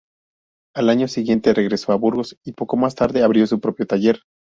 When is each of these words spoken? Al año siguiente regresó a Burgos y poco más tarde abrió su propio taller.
Al 0.75 0.89
año 0.89 1.07
siguiente 1.07 1.53
regresó 1.53 1.91
a 1.91 1.95
Burgos 1.95 2.35
y 2.43 2.53
poco 2.53 2.75
más 2.75 2.95
tarde 2.95 3.21
abrió 3.21 3.45
su 3.45 3.59
propio 3.61 3.85
taller. 3.85 4.21